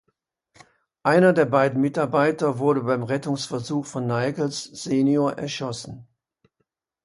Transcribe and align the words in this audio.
Einer 1.03 1.31
der 1.31 1.45
beiden 1.45 1.79
Mitarbeiter 1.79 2.57
wurde 2.57 2.81
beim 2.81 3.03
Rettungsversuch 3.03 3.85
von 3.85 4.07
Nichols 4.07 4.63
senior 4.63 5.37
erschossen. 5.37 6.07